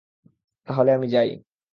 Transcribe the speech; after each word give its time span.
তাহলে, 0.67 0.89
আমি 0.93 1.07
যাই। 1.07 1.29